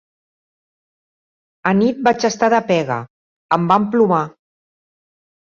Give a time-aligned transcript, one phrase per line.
[1.71, 2.99] Anit vaig estar de pega:
[3.59, 4.25] em van plomar.